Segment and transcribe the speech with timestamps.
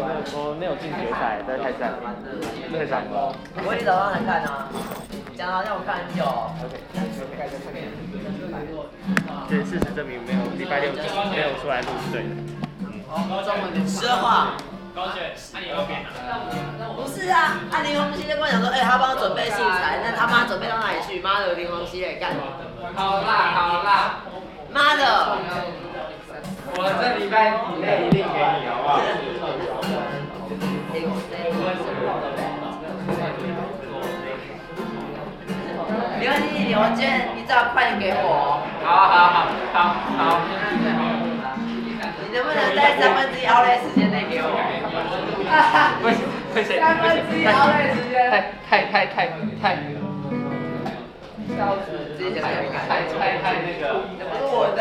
[0.00, 2.00] 有，我没有进决赛，真的太赞了，
[2.72, 3.34] 太赞了。
[3.64, 4.68] 我也早上才看啊，
[5.36, 6.24] 讲好像我看很久。
[9.48, 12.30] 这事实证明没有礼拜六没有出来录是对的。
[13.86, 14.54] 十二话。
[14.92, 16.10] 高雪，那你要变啊？
[16.96, 21.20] 不是啊，啊林宏熙在跟我讲说，哎、他帮我准备素材，那他妈准备到哪里去？
[21.20, 22.34] 妈的，林宏熙也干。
[22.96, 24.18] 好啦好啦，
[24.72, 25.38] 妈的。
[26.74, 28.98] 我这礼拜以内一定给你，好不好？
[36.74, 38.62] 我今天你只要快点给我。
[38.84, 39.78] 好好好好
[40.16, 40.40] 好。
[42.22, 44.54] 你能不能在三分之一奥莱时间内给我？
[46.00, 46.18] 不行
[46.54, 48.30] 不行三分之一奥莱 时间。
[48.68, 49.26] 太太太太
[49.60, 50.09] 太。
[51.86, 53.82] 直接讲太太太那个。
[54.04, 54.80] 不是我的。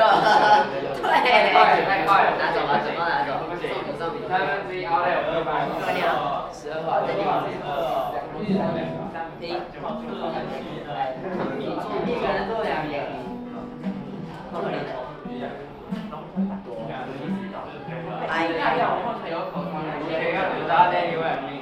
[1.02, 1.08] 对。
[1.54, 2.28] 太快太快了。
[2.38, 3.30] 拿走拿走拿走。
[3.50, 4.18] 送你送你。
[4.30, 5.50] 三分之一奥莱我一百。
[5.84, 6.46] 快点啊！
[6.54, 7.30] 十二号，再给我。
[9.40, 9.44] 一。
[12.06, 13.08] 一个人做两年。
[18.30, 18.62] 哎呀！
[18.70, 19.26] 然后新条会过来，我帮你。
[19.26, 20.70] 不是啊，没有创伤性的。
[20.70, 21.59] 感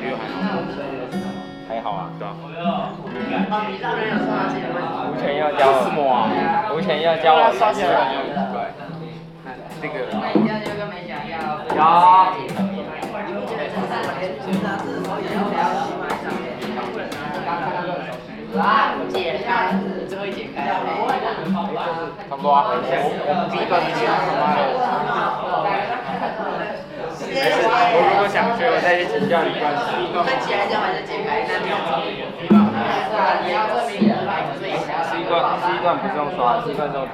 [0.00, 0.56] 觉还好。
[1.68, 2.30] 还好啊，对吧？
[2.58, 3.02] 哦，
[3.68, 4.86] 你让人有创伤性的问题。
[5.10, 6.30] 无钱要交什么啊？
[6.72, 7.90] 无钱要交我三十万。
[8.52, 8.56] 对。
[9.82, 9.94] 这个。
[10.12, 11.36] 那一定要就跟没讲一样。
[11.68, 11.76] 有。
[19.12, 20.56] 解开，你真会解开。
[20.64, 20.70] 差
[22.36, 22.72] 不多啊。
[23.50, 24.58] 第一个你讲他妈的。
[27.18, 27.20] 我
[28.08, 29.80] 如果想学，我再去请教你关系。
[30.12, 32.08] 那起来讲完就解开，那没有证明。
[35.06, 35.84] 是，一段，是一段。
[35.96, 36.88] 不是用刷，是一段。
[36.88, 37.12] 是用弹。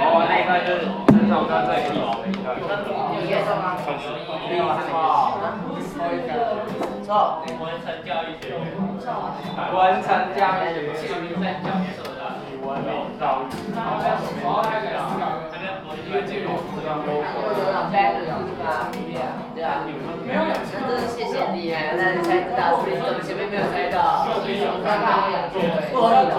[0.00, 2.44] 哦，那一段就是这首歌最屁毛的一段。
[3.84, 4.04] 算是。
[7.10, 7.42] 错。
[7.58, 8.54] 文成教育学。
[8.54, 11.10] 文成教育学。
[12.62, 13.50] 文明教育。
[19.54, 19.82] 对啊，
[20.24, 20.38] 没有，
[20.70, 24.26] 真的谢谢你哎，那你才知道，所以怎么前面没有猜到？
[25.92, 26.30] 不合理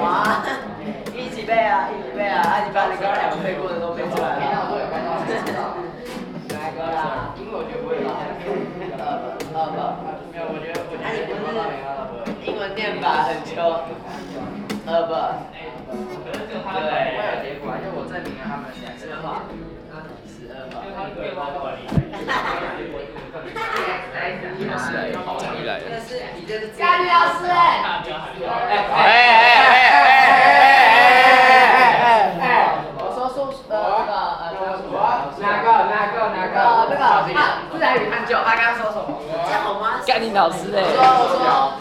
[0.00, 0.42] 哇，
[1.14, 2.64] 一起背啊，一起背啊，啊。
[2.64, 4.42] 你把你刚两个背过的都背出来了。
[6.54, 8.08] 来哥啦，因为我觉得不会二
[9.54, 9.66] 二
[10.32, 13.58] 没有，我觉得我觉得不是英文念法很秋，
[14.86, 15.12] 二不。
[16.24, 18.42] 可是这个他的会有结果，就我证明啊。
[18.48, 19.44] 他们两个话，
[20.28, 20.84] 十二号，
[23.74, 23.87] 那
[24.58, 24.76] 你规划
[25.34, 25.38] 管理。
[25.38, 27.54] 讲来这是你这是咖喱老师哎，
[28.94, 30.16] 哎哎哎哎
[31.98, 32.06] 哎
[32.40, 32.44] 哎！
[32.98, 33.36] 我说数
[33.68, 34.72] 呃那个呃
[35.40, 36.56] 哪个哪个哪呃
[36.88, 36.98] 那个？
[36.98, 37.02] 个
[37.34, 37.36] 他
[37.72, 39.06] 自然语探究，他刚刚说什么？
[39.46, 39.84] 这样好吗？
[40.06, 40.78] 干你老师哎！
[40.82, 41.78] 说我说。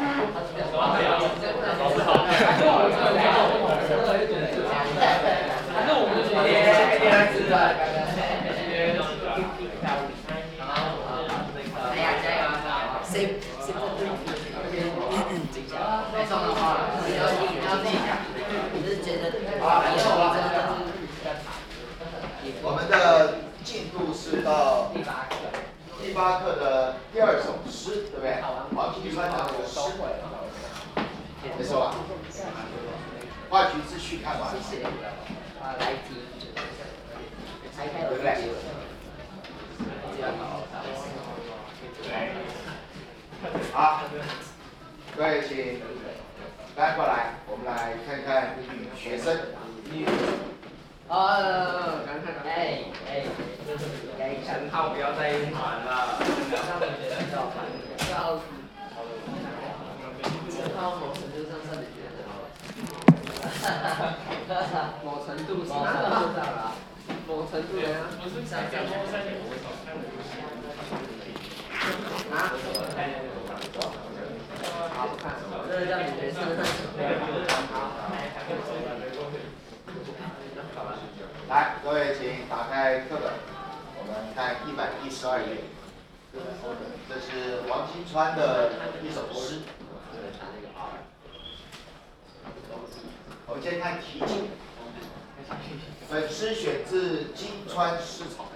[11.94, 12.46] 哎呀，加油！
[13.04, 13.14] 谁
[13.64, 13.76] 谁在
[14.70, 14.74] 对
[16.14, 16.62] 没送的话，
[17.06, 17.34] 你要你
[17.66, 18.08] 要自己讲，
[18.74, 19.64] 你是觉得以后
[20.34, 20.56] 真的
[22.62, 22.94] 我们的
[23.64, 25.36] 进度是到第八课，
[26.18, 28.42] 第八课的第二首诗，对不对？
[28.74, 29.38] 王平川的
[29.68, 29.80] 诗，
[31.56, 31.94] 没错吧？
[33.52, 34.58] 话剧秩序看完了，
[35.62, 36.16] 啊，来题，
[37.78, 38.34] 拆开对不对？
[43.72, 44.02] 好，
[45.16, 45.84] 各位请
[46.78, 49.38] 来过来，我们来看看女学生。
[51.10, 53.24] 哦，赶快赶快，哎哎，
[54.20, 55.56] 哎，陈浩不要再晕船
[55.86, 56.20] 了。
[58.12, 58.14] 要，
[60.76, 62.46] 到某程度上算你觉得好了。
[65.04, 66.76] 某程度某程度上啊，
[67.26, 67.96] 某程度的呀。
[68.50, 68.76] 上上
[72.34, 72.36] 啊？
[74.94, 75.24] 好看。
[75.70, 76.36] 这个叫女学生。
[81.50, 83.32] 来，各位请打开课本，
[83.98, 85.64] 我们看一百一十二页。
[87.08, 89.62] 这是王金川的一首诗。
[93.46, 94.28] 我们先看题目。
[96.10, 98.48] 本诗选自金川诗草，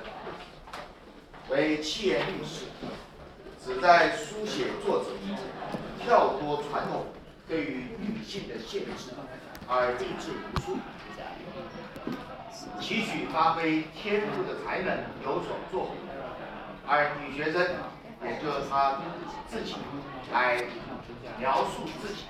[1.48, 2.66] 为七言律诗，
[3.64, 5.12] 旨在书写作者
[6.04, 7.06] 跳脱传统
[7.48, 9.14] 对于女性的限制，
[9.66, 10.78] 而立志读书。
[12.80, 15.90] 期许发挥天赋的才能有所作为，
[16.88, 17.62] 而女学生
[18.24, 18.98] 也就是她
[19.48, 19.76] 自己
[20.32, 20.64] 来
[21.38, 22.26] 描述自己，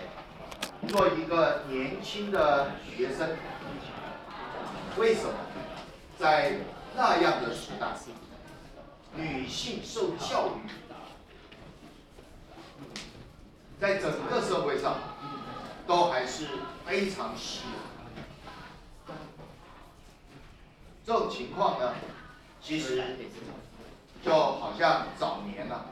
[0.88, 3.29] 做一个年轻的学生，
[4.98, 5.33] 为什么
[6.17, 6.53] 在
[6.95, 7.88] 那样的时代，
[9.15, 10.60] 女性受教育，
[13.79, 14.95] 在整个社会上
[15.88, 16.48] 都还是
[16.86, 17.80] 非常稀有。
[21.05, 21.93] 这种情况呢，
[22.62, 23.03] 其实
[24.24, 25.86] 就好像早年了、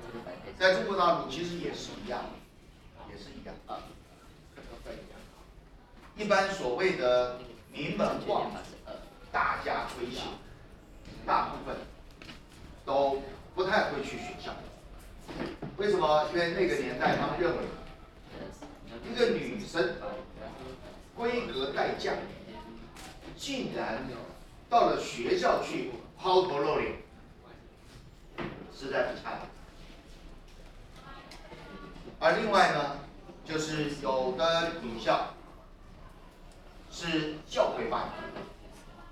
[0.57, 2.21] 在中国大陆其实也是一样，
[3.11, 3.77] 也是一样啊。
[6.15, 7.39] 一般所谓的
[7.71, 8.59] 名门望子、
[9.31, 10.21] 大家闺秀，
[11.25, 11.77] 大部分
[12.85, 13.21] 都
[13.55, 14.53] 不太会去学校。
[15.77, 16.27] 为什么？
[16.33, 17.63] 因为那个年代他们认为，
[19.09, 19.95] 一个女生
[21.17, 22.13] 闺阁待嫁，
[23.37, 24.03] 竟然
[24.69, 26.93] 到了学校去抛头露脸，
[28.77, 29.39] 实在不差。
[32.19, 32.99] 而另外呢，
[33.45, 35.33] 就是有的女校
[36.91, 38.13] 是教会办的，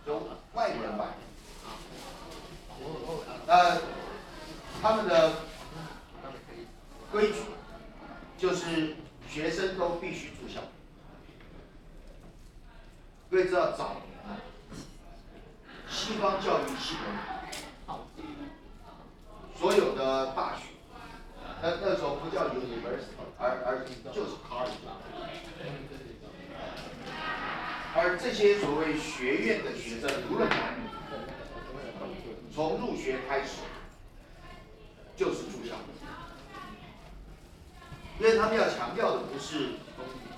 [0.06, 0.20] 就
[0.54, 1.14] 外国人办的。
[3.48, 3.82] 呃，
[4.82, 5.34] 他们的
[7.12, 7.40] 规矩
[8.38, 8.96] 就是
[9.28, 10.62] 学生都必须住校。
[13.32, 13.96] 各位知道早，
[16.08, 16.96] 西方教育系
[17.86, 18.00] 统，
[19.60, 20.68] 所有的大学，
[21.62, 24.72] 那那时候不叫 university，而而就是 college。
[27.94, 30.88] 而这些所谓学院的学生，无论男女，
[32.56, 33.58] 从入学开始
[35.18, 35.76] 就是住校，
[38.18, 39.72] 因为他们要强调的不是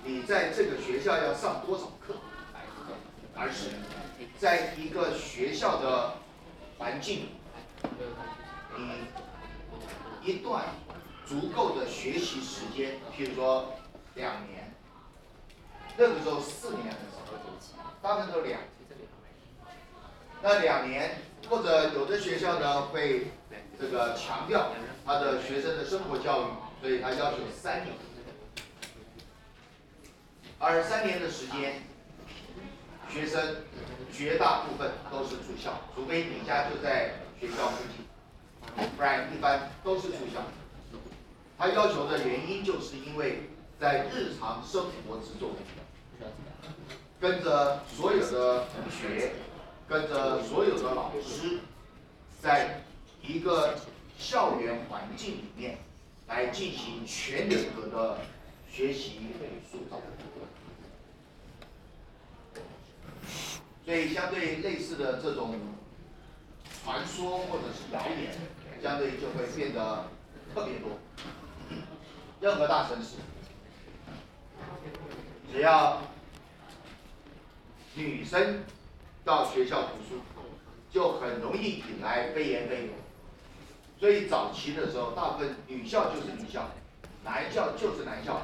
[0.03, 2.15] 你在这个学校要上多少课，
[3.39, 3.69] 而是
[4.37, 6.15] 在一个学校的
[6.77, 7.29] 环境，
[8.77, 8.91] 你
[10.21, 10.65] 一段
[11.25, 13.75] 足够的学习时间，譬如说
[14.15, 14.73] 两年，
[15.97, 17.37] 那个时候四年的时候，
[18.01, 18.59] 大部分都两。
[20.41, 21.17] 那两年
[21.49, 23.27] 或者有的学校呢会
[23.77, 24.71] 这个强调
[25.05, 26.45] 他的学生的生活教育，
[26.81, 27.93] 所以他要求三年。
[30.57, 31.83] 而三年的时间，
[33.11, 33.55] 学生
[34.11, 40.41] 绝大部分都是住校，除非你家就在学校附近，不然一般都是住校。
[41.57, 43.49] 他要求的原因就是因为
[43.79, 45.51] 在日常生活之中，
[47.19, 49.33] 跟着所有的同学
[49.87, 51.59] 跟着所有的老师，
[52.41, 52.81] 在
[53.21, 53.75] 一个
[54.17, 55.77] 校园环境里面
[56.27, 58.17] 来进行全人格的
[58.71, 59.33] 学习与
[59.69, 59.99] 塑造。
[63.89, 65.55] 所以，相对类似的这种
[66.83, 68.37] 传说或者是谣言，
[68.83, 70.05] 相对就会变得
[70.53, 70.99] 特别多。
[72.39, 73.15] 任何大城市，
[75.51, 76.03] 只要
[77.95, 78.63] 女生
[79.25, 80.21] 到学校读书，
[80.91, 82.91] 就很容易引来非言非语。
[83.99, 86.69] 所以早期的时候，大部分女校就是女校，
[87.23, 88.43] 男校就是男校，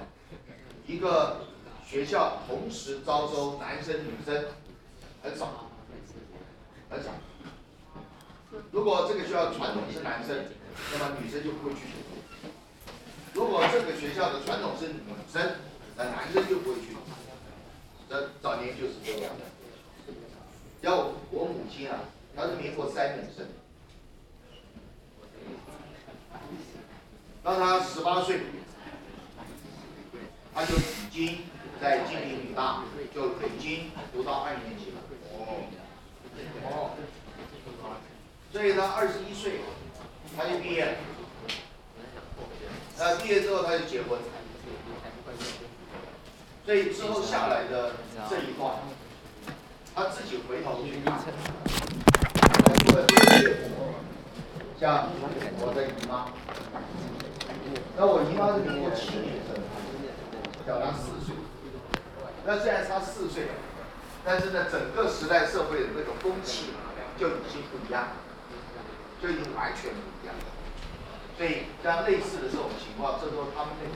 [0.87, 1.41] 一个
[1.85, 4.43] 学校同时招收男生女生。
[5.25, 5.49] 很少，
[6.87, 7.09] 很少。
[8.71, 10.45] 如果这个学校传统是男生，
[10.93, 12.49] 那么女生就不会去读；
[13.33, 14.99] 如果这个学校的传统是女
[15.33, 15.55] 生，
[15.97, 16.99] 那男生就不会去读。
[18.07, 20.13] 这早年就是这样的。
[20.81, 22.01] 要我母亲啊，
[22.35, 23.47] 她是民国三年生，
[27.41, 28.41] 当她十八岁，
[30.53, 31.39] 她就已经
[31.81, 34.21] 在金陵女大就已经读。
[34.23, 35.01] 到二年级了。
[36.65, 36.91] 哦，
[38.51, 39.61] 所以他二十一岁，
[40.35, 40.93] 他就毕业了。
[42.97, 44.19] 那毕业之后他就结婚。
[46.65, 47.91] 所以之后下来的
[48.27, 48.73] 这一段，
[49.93, 51.19] 他自己回头去看，
[52.87, 53.05] 我的
[53.43, 53.93] 岳父，
[54.79, 55.09] 像
[55.59, 56.31] 我的姨妈，
[57.95, 59.61] 那我姨妈是比我七年生，
[60.65, 61.35] 小他四岁，
[62.45, 63.49] 那现在差四岁。
[64.25, 66.73] 但是呢，整个时代社会的那种风气
[67.15, 68.09] 就已经不一样了，
[69.21, 70.41] 就已经完全不一样了。
[71.37, 73.93] 所以像类似的这种情况，这时候他们那个。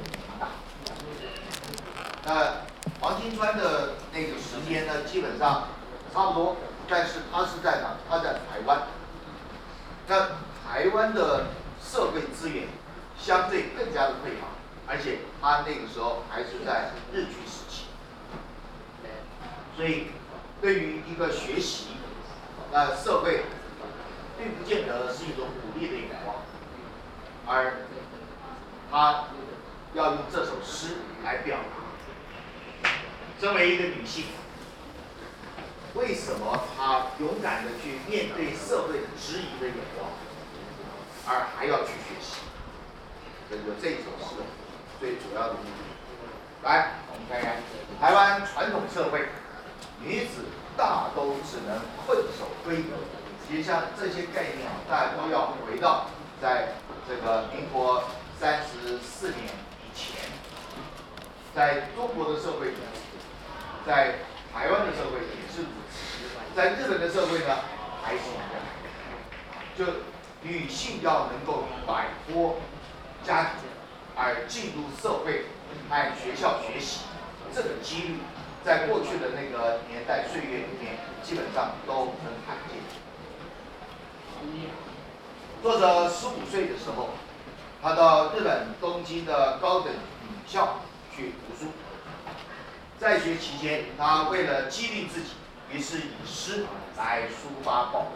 [2.23, 2.57] 那
[3.01, 5.69] 黄金川的那个时间呢，基本上
[6.13, 6.57] 差不多，
[6.87, 7.97] 但是他是在哪？
[8.07, 8.83] 他在台湾。
[10.07, 10.27] 那
[10.63, 11.47] 台湾的
[11.81, 12.67] 社会资源
[13.17, 14.47] 相对更加的匮乏，
[14.85, 17.85] 而且他那个时候还是在日据时期，
[19.75, 20.11] 所以。
[20.61, 21.87] 对于一个学习，
[22.73, 23.43] 呃社会
[24.37, 26.35] 并不见得是一种鼓励的眼光，
[27.47, 27.85] 而
[28.91, 29.25] 他
[29.93, 32.89] 要用这首诗来表达。
[33.39, 34.25] 身为一个女性，
[35.93, 40.11] 为什么她勇敢的去面对社会的质疑的眼光，
[41.25, 42.41] 而还要去学习？
[43.49, 44.43] 这就这首诗
[44.99, 46.67] 最主要的目的。
[46.67, 47.63] 来，我们看看
[48.01, 49.29] 台湾传统社会。
[50.01, 50.45] 女子
[50.77, 52.95] 大都只能困守闺阁，
[53.45, 56.07] 其实像这些概念啊，大家都要回到
[56.41, 56.69] 在
[57.07, 58.03] 这个民国
[58.39, 59.39] 三十四年
[59.83, 60.15] 以前，
[61.53, 62.71] 在中国的社会，
[63.85, 64.19] 在
[64.53, 65.97] 台湾的社会也是如此，
[66.55, 67.57] 在日本的社会呢
[68.01, 68.63] 还是一样，
[69.77, 69.85] 就
[70.41, 72.57] 女性要能够摆脱
[73.25, 73.69] 家庭
[74.15, 75.45] 而进入社会
[75.89, 77.01] 和学校学习，
[77.53, 78.19] 这个几率。
[78.63, 82.79] 在过去的那个年代岁月里面，基本上都很罕见。
[85.61, 87.09] 作者十五岁的时候，
[87.81, 90.81] 他到日本东京的高等女校
[91.15, 91.71] 去读书。
[92.99, 95.31] 在学期间，他为了激励自己，
[95.71, 96.65] 于是以诗
[96.97, 98.07] 来抒发抱负。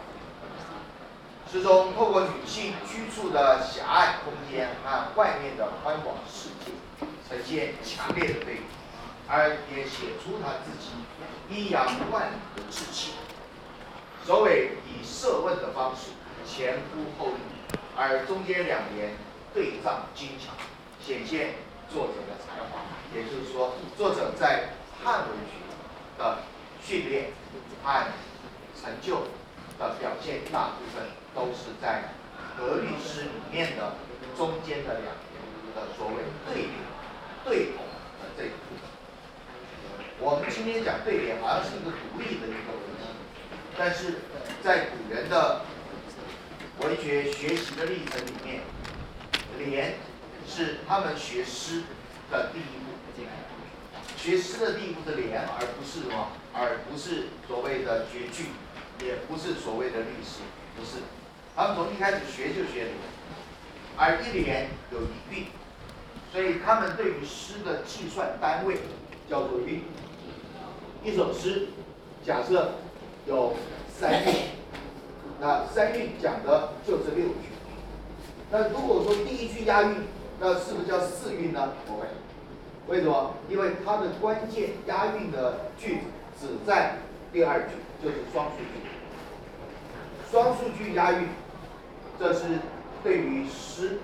[1.50, 6.72] 诗中透过女性居住的狭隘空间和外面的宽广世界，
[7.28, 8.62] 呈现强烈的对比。
[9.36, 10.94] 而也写出他自己
[11.50, 13.14] 阴阳万里的志气。
[14.24, 16.12] 首尾以设问的方式
[16.46, 19.16] 前呼后应，而中间两联
[19.52, 20.52] 对仗精巧，
[21.04, 21.54] 显现
[21.92, 22.82] 作者的才华。
[23.12, 24.68] 也就是说，作者在
[25.02, 25.58] 汉文学
[26.16, 26.38] 的
[26.80, 27.32] 训练
[27.82, 28.06] 和
[28.80, 29.26] 成就
[29.80, 32.14] 的表现，大部分都是在
[32.56, 33.94] 格律诗里面的
[34.36, 36.72] 中间的两联的所谓对联、
[37.44, 37.82] 对头。
[40.64, 43.04] 今天讲对联，好像是一个独立的一个问题，
[43.76, 44.14] 但是
[44.62, 45.60] 在古人的
[46.80, 48.62] 文学学习的历程里面，
[49.58, 49.96] 联
[50.48, 51.82] 是他们学诗
[52.30, 52.94] 的第一步。
[54.16, 58.46] 学诗的第一步是联，而不是什么，而不是所谓的绝句，
[59.04, 60.40] 也不是所谓的律诗，
[60.78, 61.02] 不是。
[61.54, 62.94] 他们从一开始学就学联，
[63.98, 65.46] 而一联有一韵，
[66.32, 68.78] 所以他们对于诗的计算单位
[69.28, 69.82] 叫做韵。
[71.04, 71.68] 一首诗，
[72.24, 72.72] 假设
[73.26, 73.52] 有
[73.94, 74.34] 三韵，
[75.38, 77.52] 那三韵讲的就是六句。
[78.50, 79.96] 那如果说第一句押韵，
[80.40, 81.74] 那是不是叫四韵呢？
[81.86, 82.06] 不会，
[82.88, 83.34] 为什么？
[83.50, 86.00] 因为它的关键押韵的句子
[86.40, 86.96] 只在
[87.34, 88.88] 第二句，就是双数句。
[90.30, 91.28] 双数句押韵，
[92.18, 92.44] 这是
[93.02, 93.98] 对于诗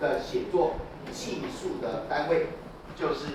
[0.00, 0.76] 的写作
[1.12, 2.46] 计数的单位，
[2.98, 3.26] 就是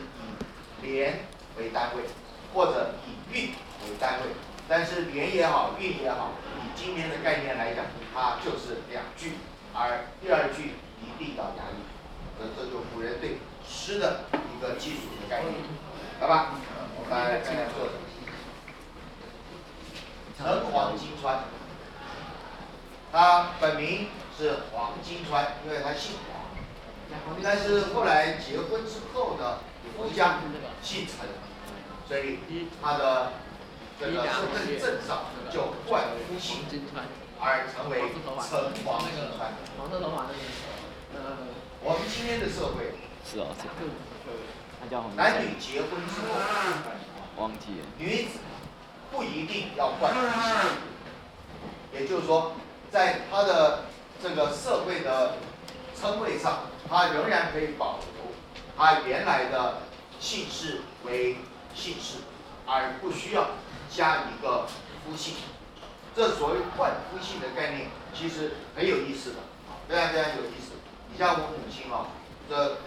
[0.82, 1.20] 以连
[1.60, 2.04] 为单位，
[2.54, 3.50] 或者以韵
[3.84, 4.28] 为单位。
[4.68, 9.34] 但是年也好，韵也好，以今天的概念来讲，它就是两句，
[9.74, 11.84] 而第二句一定要押韵。
[12.40, 15.54] 这这就古人对诗的一个基础的概念，
[16.20, 16.54] 好吧？
[16.98, 17.92] 我们来看看作者。
[20.38, 21.44] 陈黄金川，
[23.12, 26.42] 他本名是黄金川，因为他姓黄。
[27.44, 29.60] 但是后来结婚之后呢，
[29.96, 30.40] 夫家
[30.82, 31.28] 姓陈，
[32.12, 32.40] 所以
[32.82, 33.32] 他的
[33.98, 36.60] 这个身份证上就冠夫姓，
[37.40, 39.54] 而成为陈黄金川。
[39.78, 40.44] 黄色头发那个，
[41.16, 41.38] 呃，
[41.80, 43.64] 我们今天的社会，是哦，是。
[45.16, 46.36] 男女结婚之后，
[47.38, 47.86] 忘记了。
[47.98, 48.40] 女子
[49.10, 50.70] 不一定要冠夫姓，
[51.94, 52.52] 也就是说，
[52.92, 53.86] 在他的
[54.22, 55.36] 这个社会的
[55.98, 58.34] 称谓上，他仍然可以保留
[58.78, 59.78] 他原来的
[60.20, 61.38] 姓氏为
[61.76, 62.20] 姓氏，
[62.66, 63.50] 而不需要
[63.90, 64.68] 加一个
[65.06, 65.36] 夫姓。
[66.16, 69.38] 这所谓冠夫姓的概念，其实很有意思的，
[69.88, 70.74] 非常非常有意思。
[71.10, 72.08] 你像我母亲啊，
[72.50, 72.78] 这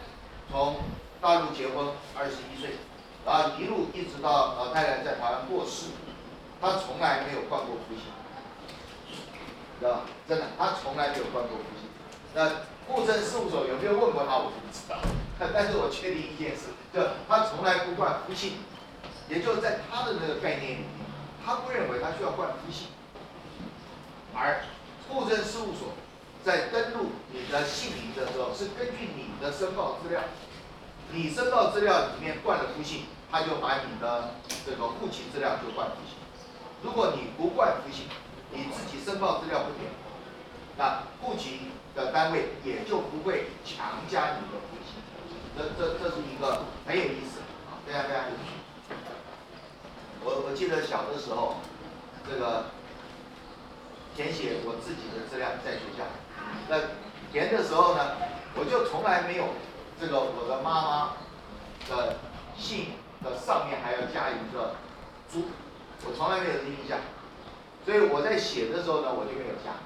[0.50, 0.76] 从
[1.20, 2.76] 大陆结婚二十一岁，
[3.24, 5.86] 然后一路一直到老太太在台湾过世，
[6.60, 8.12] 她从来没有冠过夫姓，
[9.80, 10.00] 知道吧？
[10.28, 11.88] 真的，她从来没有冠过夫姓。
[12.34, 12.50] 那
[12.86, 14.96] 户政事务所有没有问过她，我就不知道。
[15.38, 18.52] 但是我确定一件事，就她从来不冠夫姓，
[19.28, 21.06] 也就是在他的那个概念里面，
[21.44, 22.88] 他不认为他需要冠夫姓。
[24.34, 24.64] 而
[25.08, 25.94] 户政事务所
[26.44, 30.20] 在登录你的姓名的时候，是根据你的申报资料，
[31.12, 34.34] 你申报资料里面冠了夫姓，他就把你的
[34.66, 36.16] 这个户籍资料就冠夫姓。
[36.82, 38.06] 如果你不冠夫姓，
[38.50, 39.90] 你自己申报资料不填，
[40.76, 45.00] 那户籍的单位也就不会强加你的夫姓。
[45.56, 48.53] 这这这是一个很有意思啊，非常非常有趣。
[50.54, 51.56] 记得小的时候，
[52.30, 52.64] 这个。
[54.16, 56.04] 填写我自己的资料在学校，
[56.68, 56.78] 那
[57.32, 58.14] 填的时候呢，
[58.54, 59.46] 我就从来没有
[60.00, 61.12] 这个我的妈妈
[61.90, 62.14] 的
[62.56, 62.92] 姓
[63.24, 64.76] 的上面还要加一个
[65.28, 65.50] 猪，
[66.06, 66.96] 我从来没有印象，
[67.84, 69.82] 所以我在写的时候呢，我就没有加，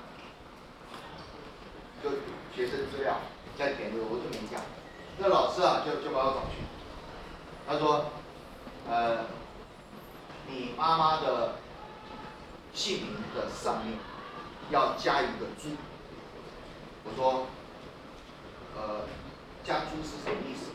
[2.05, 2.11] 就
[2.55, 3.17] 学生资料
[3.57, 4.61] 在填的时候我就没加，
[5.17, 6.61] 那老师啊就就把我找去，
[7.67, 8.11] 他说，
[8.91, 9.25] 呃，
[10.49, 11.57] 你妈妈的
[12.75, 13.99] 姓名的上面。
[14.71, 15.71] 要加一个猪，
[17.03, 17.47] 我说，
[18.77, 19.01] 呃，
[19.65, 20.67] 加猪是什么意思？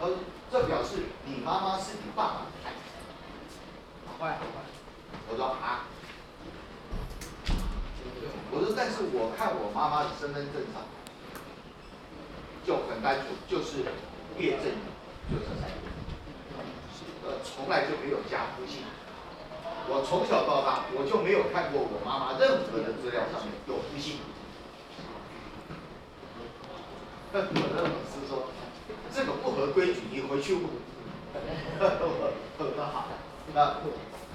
[0.00, 0.16] 他说
[0.50, 2.76] 这表示你妈妈是你爸爸的孩子。
[4.04, 4.66] 好坏好坏。
[5.30, 5.86] 我说啊，
[8.50, 10.82] 我说但是我看我妈妈的身份证上
[12.66, 13.84] 就很单纯，就是
[14.36, 14.82] 岳正宇，
[15.30, 15.46] 就这，
[17.28, 18.82] 呃，从来就没有加夫姓。
[19.88, 24.18] 我从小到大，我就没有看过我妈妈任何的资料上面有夫姓。
[27.32, 28.50] 我的老师说，
[29.14, 30.64] 这个不合规矩，你回去问。
[31.78, 33.06] 我说好，
[33.54, 33.78] 那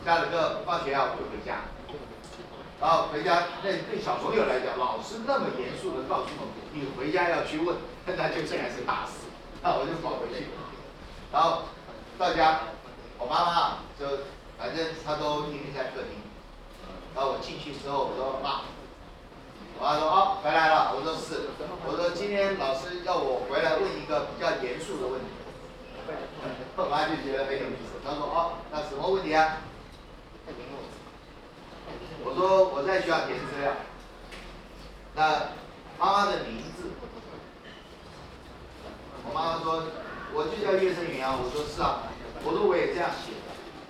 [0.06, 1.68] 下了课放学啊，我就回家。
[2.80, 9.28] 然后回家，那对小朋友来讲，老师那么严肃的告诉我，你回家要去问，那就现在是大事。
[9.62, 10.48] 那我就跑回去，
[11.32, 11.64] 然后
[12.18, 12.62] 到家，
[13.20, 14.32] 我妈妈就。
[14.62, 16.22] 反正他都天天在客厅，
[17.16, 18.62] 然后我进去之后，我说妈，
[19.80, 21.50] 我妈说哦回来了，我说是，
[21.84, 25.34] 我说今天老师要我回来问一个比较严肃的问题，
[26.78, 29.58] 我妈就觉得很有意思，她说哦那什么问题啊？
[32.24, 33.74] 我说我在学校填资料，
[35.16, 35.58] 那
[35.98, 36.94] 妈妈的名字，
[39.26, 39.86] 我妈妈说
[40.36, 42.04] 我就叫岳胜云啊，我说是啊，
[42.46, 43.41] 我说我也这样写。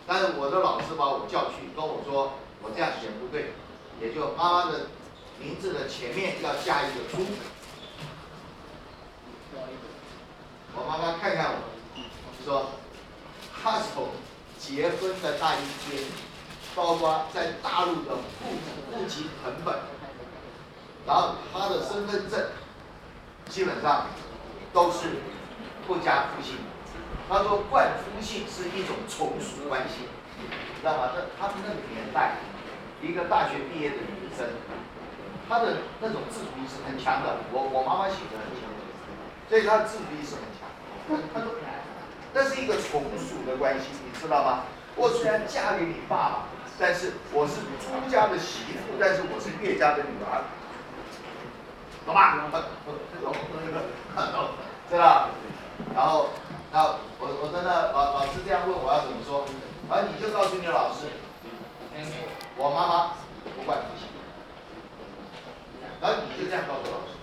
[0.07, 3.53] 但是我的老师把我叫去，跟我说我这样写不对，
[4.01, 4.87] 也就妈妈的
[5.39, 7.25] 名字的前面要加一个猪。
[10.73, 11.57] 我妈妈看看我，
[12.43, 12.71] 说，
[13.61, 14.09] 她从
[14.57, 16.03] 结婚的那一天，
[16.73, 18.55] 包括在大陆的户
[18.91, 19.75] 户籍成本，
[21.05, 22.47] 然后她的身份证，
[23.49, 24.07] 基本上
[24.73, 25.17] 都是
[25.85, 26.55] 不加夫姓。
[27.31, 30.03] 他说冠夫姓是一种从属关系，
[30.81, 31.15] 知道吗？
[31.15, 32.35] 那他们那个年代，
[33.01, 34.45] 一个大学毕业的女生，
[35.47, 37.37] 她的那种自主意识很强的。
[37.53, 38.67] 我我妈妈写的很强，
[39.47, 40.67] 所以她的自主意识很强。
[41.33, 41.55] 她说，
[42.33, 44.63] 那是一个从属的关系，你知道吗？
[44.97, 46.43] 我虽然嫁给你爸爸，
[46.77, 50.43] 但是我是朱家的媳妇，但是我是岳家的女儿，
[52.05, 52.35] 懂吧？
[52.51, 52.59] 懂，
[53.23, 53.31] 懂，
[54.91, 55.29] 知道？
[55.95, 56.29] 然后，
[56.71, 59.43] 那我我真的老老师这样问我要怎么说？
[59.91, 61.11] 而你就告诉你的老师，
[62.55, 63.11] 我妈妈
[63.43, 64.07] 不惯脾气，
[65.99, 67.19] 然后你就这样告诉老师。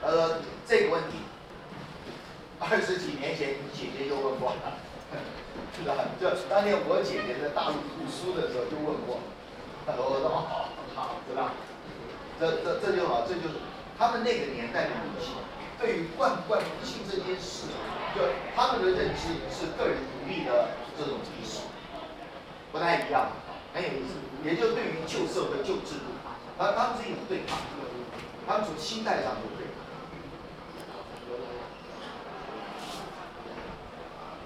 [0.00, 1.20] 呃，这个问题，
[2.58, 4.80] 二十几年前你姐姐就问过了，
[5.76, 6.00] 是吧？
[6.16, 9.20] 就当年我姐姐在大陆读书的时候就问过，
[9.84, 11.52] 我说好，好，知道？
[12.40, 13.60] 这这这就好，这就是
[13.98, 15.36] 他们那个年代的女性
[15.80, 17.64] 对于惯不惯不信这件事，
[18.14, 18.20] 就
[18.54, 21.60] 他们的认知是个人独立的这种意识，
[22.70, 23.30] 不太一样，
[23.72, 24.20] 很有意思。
[24.44, 26.12] 也就对于旧社会、旧制度，
[26.58, 27.58] 他他们是一种对抗，
[28.46, 29.80] 他们从心态上就对抗。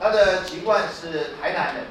[0.01, 1.87] 他的籍贯是台南人，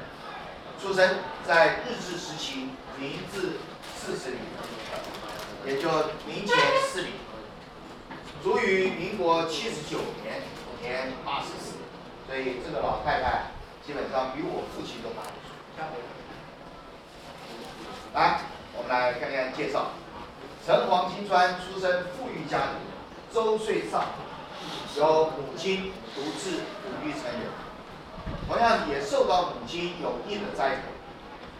[0.80, 3.58] 出生在日治时期明治
[3.94, 4.40] 四十年，
[5.66, 5.88] 也就
[6.26, 7.12] 明前四年，
[8.44, 10.42] 卒于民国七十九年，
[10.82, 11.76] 年八十四，
[12.26, 13.44] 所以这个老太太
[13.86, 15.96] 基本上比我父亲都大一岁。
[18.12, 18.42] 来，
[18.76, 19.92] 我们来看看介绍。
[20.62, 22.84] 陈黄金川出生富裕家庭，
[23.32, 24.04] 周岁上，
[24.98, 27.48] 由母亲独自抚育成人。
[28.46, 30.82] 同样也受到母亲有意的栽培，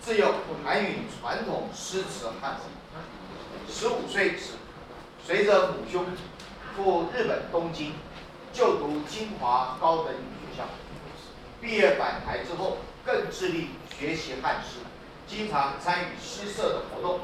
[0.03, 3.73] 自幼韩语传统诗词汉字。
[3.73, 4.53] 十五岁时，
[5.27, 6.05] 随着母兄
[6.77, 7.93] 赴日本东京
[8.53, 10.65] 就读清华高等女学校，
[11.61, 14.81] 毕业返台之后，更致力学习汉诗，
[15.27, 17.21] 经常参与诗社的活动，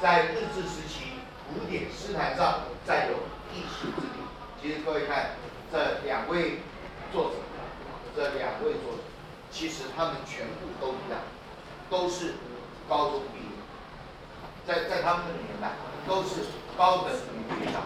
[0.00, 1.10] 在日治时期
[1.48, 3.14] 古典诗坛上占有
[3.52, 4.16] 一席之地。
[4.60, 5.32] 其实各位看
[5.70, 6.60] 这两位
[7.12, 7.36] 作者。
[8.16, 9.02] 这两位作者，
[9.50, 11.20] 其实他们全部都一样，
[11.90, 12.36] 都是
[12.88, 13.50] 高中毕业，
[14.66, 15.72] 在在他们的年代
[16.08, 16.46] 都是
[16.78, 17.80] 高等女学校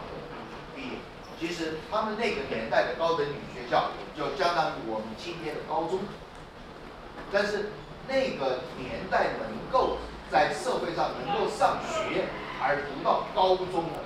[0.81, 0.97] 毕业。
[1.39, 6.01] 其实他们那个年代的高等女学校就相当于我们今天的高中，
[7.31, 7.71] 但是
[8.09, 9.99] 那个年代能够
[10.31, 12.25] 在社会上能够上学
[12.63, 14.01] 而读到高中的，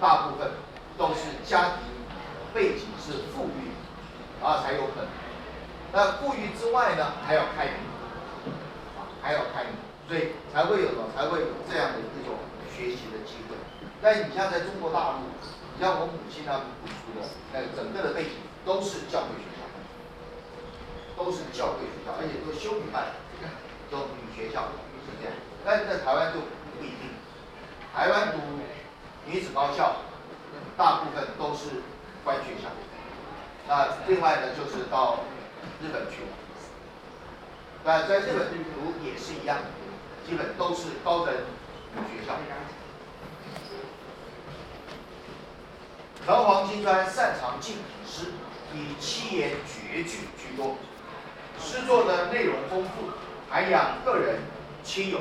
[0.00, 0.52] 大部分
[0.96, 1.80] 都是家庭
[2.54, 3.74] 背景是富裕。
[4.42, 5.08] 啊，才有可能。
[5.90, 7.74] 那富裕之外呢，还要开明，
[8.98, 9.72] 啊，还要开明，
[10.06, 12.36] 所以才会有什么，才会有这样的一种
[12.68, 13.43] 学习的机会。
[14.04, 15.32] 但你像在中国大陆，
[15.72, 19.64] 你像我母亲他们读书的，那整个的背景都是教会学校，
[21.16, 23.16] 都是教会学校，而且都是修女办，
[23.90, 24.68] 都女学校
[25.08, 25.32] 是这样。
[25.64, 26.40] 但是在台湾就
[26.76, 27.16] 不一定，
[27.96, 28.44] 台湾读
[29.24, 29.96] 女子高校，
[30.76, 31.80] 大部分都是
[32.22, 32.68] 官学校。
[33.66, 35.20] 那另外呢，就是到
[35.80, 36.32] 日本去了。
[37.84, 39.56] 那在日本读也是一样，
[40.28, 41.32] 基本都是高等
[42.12, 42.36] 学校。
[46.26, 48.32] 藤黄金川擅长静品诗，
[48.72, 50.76] 以七言绝句居多，
[51.60, 53.10] 诗作的内容丰富，
[53.50, 54.40] 涵养个人
[54.82, 55.20] 亲友，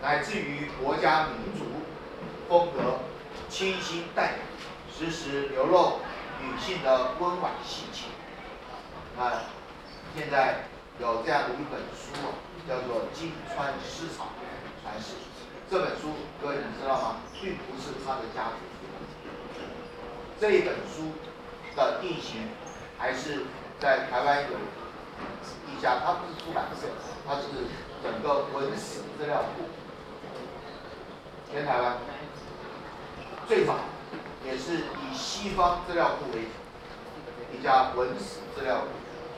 [0.00, 1.66] 乃至于国家民族，
[2.48, 3.00] 风格
[3.50, 4.38] 清新淡雅，
[4.96, 5.98] 时时流露。
[6.42, 8.08] 女性的温婉性情，
[9.16, 9.46] 啊，
[10.16, 10.64] 现在
[10.98, 12.34] 有这样的一本书啊，
[12.68, 14.26] 叫做《金川诗草
[14.82, 15.12] 传世》。
[15.70, 16.08] 这本书
[16.42, 17.16] 各位你知道吗？
[17.40, 18.71] 并不是他的家族。
[20.40, 21.12] 这一本书
[21.76, 22.48] 的定型
[22.98, 23.44] 还是
[23.78, 24.58] 在台湾有
[25.68, 26.88] 一家，它不是出版社，
[27.26, 27.42] 它是
[28.02, 29.64] 整个文史资料库，
[31.52, 31.98] 全台湾
[33.46, 33.74] 最早。
[34.44, 36.48] 也是以西方资料库为主，
[37.56, 38.88] 一家文史资料库，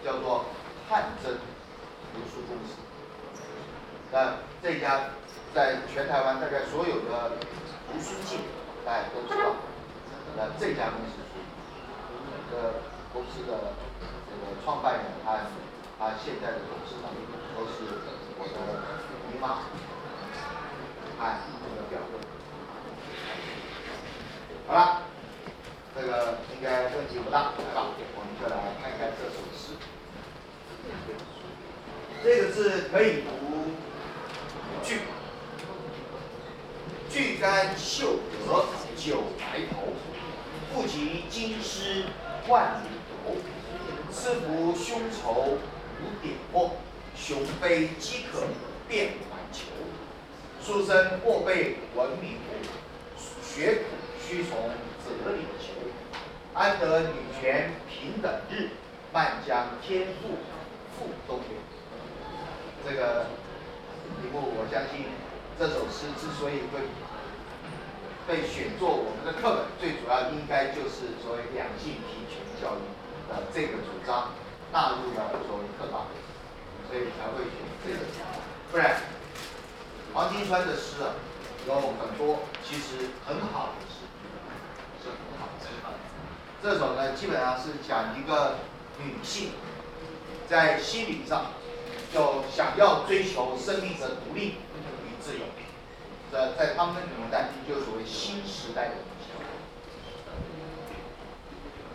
[0.03, 0.47] 叫做
[0.89, 2.81] 汉真图书公司。
[4.11, 5.11] 那这家
[5.55, 7.33] 在全台湾大概所有的
[7.93, 8.39] 读书界，
[8.87, 9.57] 大家都知道。
[10.37, 11.23] 那这家公司，
[12.51, 13.73] 这个公司的
[14.27, 15.47] 这个创办人，他
[15.99, 17.11] 他现在的董事长
[17.55, 18.03] 都是
[18.37, 18.53] 我的
[19.31, 19.63] 姨妈，
[21.21, 22.19] 哎，我的表哥。
[24.67, 25.03] 好了，
[25.95, 29.79] 这个应该问题不大，来吧，我们就来看看这首诗。
[32.25, 33.29] 这个字可以读
[34.83, 35.03] “巨”，
[37.11, 38.65] 巨干秀德
[38.97, 39.93] 九白头，
[40.75, 42.05] 不及金师
[42.49, 42.89] 万里
[43.25, 43.37] 游。
[44.13, 45.59] 赐福凶仇
[46.01, 46.77] 无点破，
[47.17, 48.43] 雄飞饥渴
[48.89, 49.67] 遍环球。
[50.61, 53.23] 书生过辈闻名乎？
[53.43, 53.85] 学苦。
[54.27, 54.57] 须从
[55.05, 55.75] 哲理求，
[56.55, 57.09] 安得女
[57.39, 58.71] 权平等日？
[59.13, 60.39] 漫将天赋
[60.97, 61.59] 付东流。
[62.85, 63.27] 这个
[64.23, 65.05] 题目，我相信
[65.59, 66.81] 这首诗之所以会
[68.27, 72.83] 被选作我们的课本，最主要应该就是所谓两性平权教育
[73.29, 74.33] 的这个主张
[74.73, 76.09] 纳入了作为课纲，
[76.89, 78.01] 所以才会选这个，
[78.73, 78.97] 不然
[80.15, 81.13] 黄金川的诗啊
[81.67, 84.09] 有很多其实很好的诗，
[85.03, 85.69] 是很好的诗。
[86.63, 88.55] 这首呢基本上是讲一个
[88.99, 89.51] 女性
[90.49, 91.53] 在心理上
[92.11, 94.55] 就想要追求生命的独立。
[96.35, 99.31] 在他们那个年代，就所谓新时代的女性。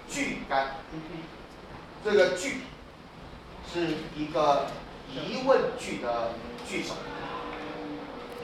[0.09, 0.77] 句干，
[2.03, 2.61] 这个句
[3.71, 4.67] 是一个
[5.11, 6.31] 疑问句的
[6.67, 6.95] 句首，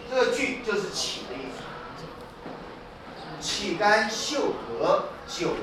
[0.10, 1.64] 这个句就是起的意思。
[3.40, 5.56] 岂甘绣阁就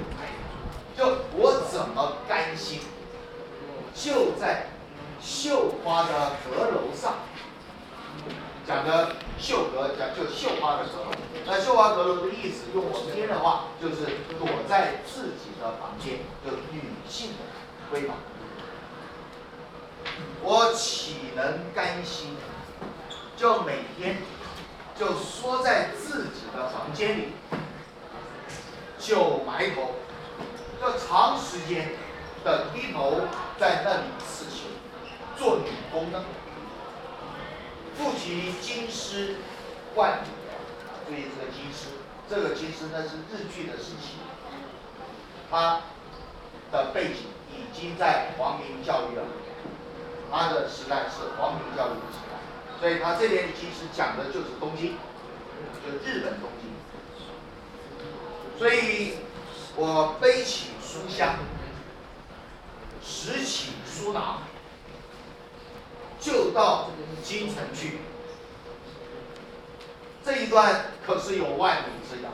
[0.96, 2.80] 就我怎么甘心
[3.94, 4.66] 就在
[5.20, 7.14] 绣花的阁楼上，
[8.66, 11.10] 讲的绣阁讲就绣花的阁楼，
[11.44, 14.06] 那绣花阁楼的意思，用我们今天的话就是
[14.38, 17.38] 躲在自己的房间，就女性的
[17.92, 18.16] 闺房。
[20.42, 22.36] 我岂能甘心
[23.36, 24.18] 就每天
[24.98, 27.28] 就缩在自己的房间里，
[28.98, 29.96] 就埋头，
[30.80, 31.90] 就长时间
[32.44, 33.22] 的低头
[33.58, 34.62] 在那里刺绣，
[35.36, 36.22] 做女工呢？
[37.96, 39.36] 复习京师
[39.94, 40.28] 万里，
[41.06, 41.88] 注意这个京师，
[42.28, 44.16] 这个京师呢是日据的时期，
[45.50, 45.82] 它
[46.70, 49.22] 的背景已经在皇民教育了，
[50.30, 54.96] 它的时代是皇民教育的时代，所以它这边其实讲的就是东京，
[55.84, 56.72] 就日本东京。
[58.58, 59.14] 所以
[59.76, 61.36] 我背起书箱，
[63.02, 64.42] 拾起书囊，
[66.22, 66.88] 就到
[67.22, 67.98] 京城去。
[70.24, 72.30] 这一段可是有万里之遥，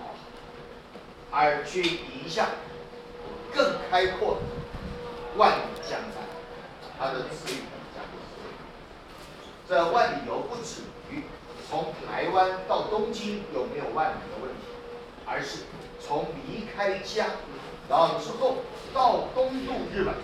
[1.31, 2.47] 而去迎向
[3.55, 4.41] 更开阔的
[5.39, 6.23] 万里江山。
[6.99, 7.61] 他的词语
[7.95, 11.23] 讲的是这万里游不止于
[11.67, 14.67] 从台湾到东京有没有万里的问题，
[15.25, 15.61] 而是
[15.99, 17.27] 从离开家，
[17.89, 18.59] 然后之后
[18.93, 20.15] 到东渡日本，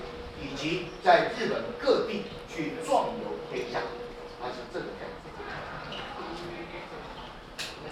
[0.43, 2.25] 以及在日本各地
[2.55, 3.79] 去壮游天下，
[4.43, 5.07] 它是这个概
[5.89, 6.03] 念。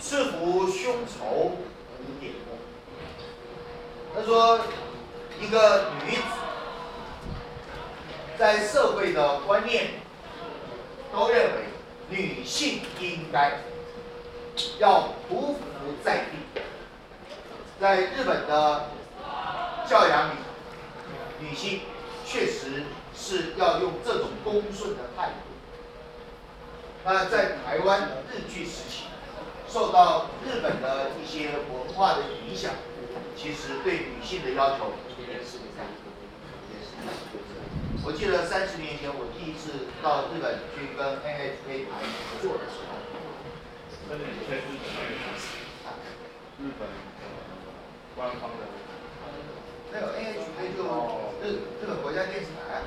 [0.00, 1.52] 赤腹胸愁
[2.00, 2.58] 无点墨。
[4.12, 4.58] 他说，
[5.40, 6.22] 一个女子
[8.36, 9.90] 在社会的观念
[11.12, 11.66] 都认为
[12.10, 13.60] 女性应该
[14.80, 15.56] 要匍匐
[16.04, 16.60] 在地，
[17.80, 18.88] 在日本的
[19.88, 20.32] 教养里，
[21.38, 21.82] 女性
[22.26, 22.82] 确实
[23.14, 25.51] 是要用这种恭顺的态度。
[27.04, 29.06] 那在台湾日据时期，
[29.68, 32.70] 受到日本的一些文化的影响，
[33.36, 35.82] 其实对女性的要求也是在，
[36.70, 37.10] 也是在。
[38.06, 42.94] 我记得三十年前我第一次到日本去跟 NHK 谈合作的时候，
[44.08, 45.18] 那你在日本那边
[46.62, 46.86] 日本
[48.14, 48.62] 官方的
[49.90, 50.86] 那个 NHK 就
[51.42, 52.82] 日日本国家电视台啊。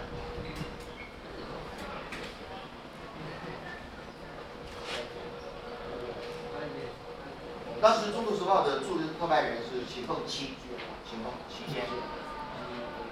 [7.85, 10.57] 当时《中国时报》的驻日特派员是秦凤七，
[11.05, 11.93] 秦凤七先生。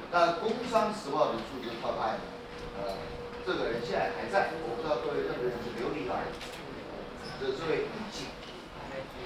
[0.09, 2.19] 那《工商时报》的驻日特派员，
[2.81, 2.97] 呃，
[3.45, 6.25] 这个人现在还在，我不知道各位认不认识刘丽儿，
[7.39, 8.25] 这这位女记，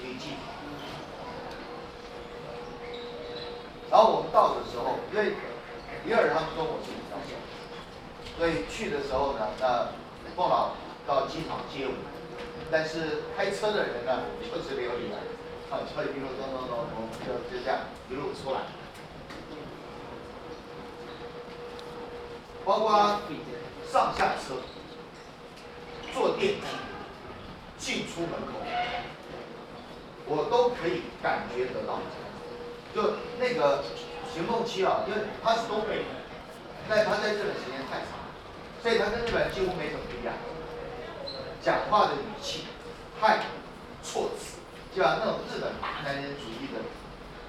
[0.04, 0.36] 女记。
[3.90, 5.32] 然后我们到的时候，因为
[6.04, 7.32] 李尔他们跟我是比较熟，
[8.36, 12.04] 所以去的时候呢，那凤老到机场接我们，
[12.70, 15.08] 但是开车的人呢，就是刘丽
[15.70, 18.60] 啊，所以一路咚咚咚咚，就就这样一路出来，
[22.64, 23.20] 包括
[23.90, 24.54] 上下车、
[26.14, 26.66] 坐电梯、
[27.76, 28.54] 进出门口，
[30.26, 32.00] 我都可以感觉得到。
[32.94, 33.84] 就那个
[34.32, 36.04] 邢梦七啊，因为他是东北人，
[36.88, 38.08] 但他在日本时间太长，
[38.82, 40.34] 所以他跟日本几乎没什么不一样，
[41.62, 42.64] 讲话的语气、
[43.20, 43.44] 态度、
[44.02, 44.57] 措辞。
[44.98, 45.22] 对吧？
[45.22, 46.82] 那种日本大男人主义的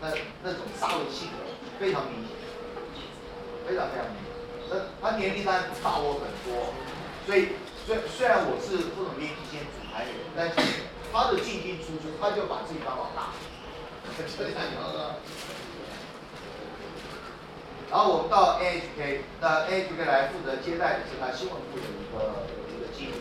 [0.02, 1.38] 那那种沙文性格
[1.80, 2.30] 非常明显，
[3.66, 4.30] 非常非常明显。
[4.70, 6.70] 那他年龄当然大我很多，
[7.26, 7.58] 所以
[7.88, 10.06] 虽虽然我是副总编辑兼主持人，
[10.38, 10.62] 但是
[11.12, 13.34] 他的进进出出，他就把自己当老大，
[17.90, 23.18] 然后我们到 A H K，那 A H K 来负责接待的是他新闻部的一个一个经理，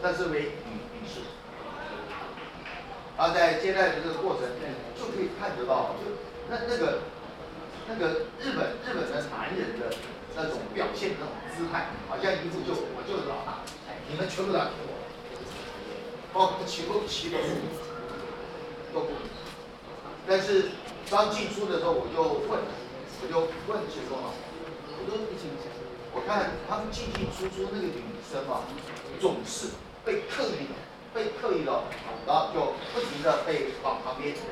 [0.00, 0.52] 那是为。
[3.20, 4.48] 然后在接待的这个过程，
[4.96, 6.08] 就可以看得到，就
[6.48, 7.00] 那那个
[7.86, 9.92] 那个日本日本的男人的
[10.34, 13.60] 那种表现那种姿态，好像一副就我就是老大，
[14.08, 14.96] 你们全部来给我，
[16.32, 17.36] 包括起不起都
[18.94, 19.12] 都不。
[20.26, 20.70] 但是
[21.10, 22.56] 刚进出的时候，我就问，
[23.20, 24.32] 我就问学生啊，
[24.96, 25.20] 我说
[26.14, 28.64] 我看他们进进出出那个女生啊，
[29.20, 30.88] 总是被刻意的。
[31.12, 31.82] 被刻意的，
[32.26, 34.42] 然后就不停的被往旁边推。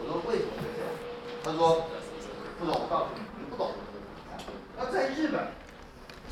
[0.00, 0.90] 我说为什么会这样？
[1.42, 1.86] 他说
[2.58, 3.72] 不懂，我告诉你，你不懂。
[4.76, 5.48] 那在日本，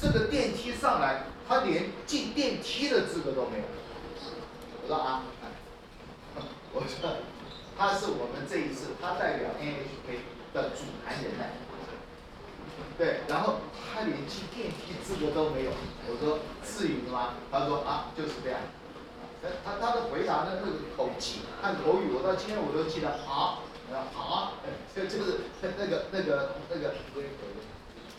[0.00, 3.64] 这个电梯上来，他连进电梯的资格都没有。
[4.82, 5.22] 我说啊，
[6.72, 7.16] 我说
[7.76, 11.44] 他是我们这一次他代表 NHK 的主谈人呢。
[12.96, 13.56] 对，然后
[13.96, 15.70] 他连进电梯资格都没有。
[16.04, 17.32] 我说至于吗？
[17.50, 18.60] 他说啊，就是这样。
[19.64, 23.62] 他他的回答的那个口气和口语，我到今天我都记得好，
[24.12, 24.52] 好，
[24.94, 26.92] 这就是那个那个那个